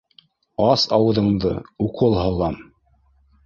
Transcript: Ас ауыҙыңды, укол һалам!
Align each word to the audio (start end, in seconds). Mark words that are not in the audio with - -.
Ас 0.69 0.85
ауыҙыңды, 0.97 1.53
укол 1.87 2.19
һалам! 2.23 2.61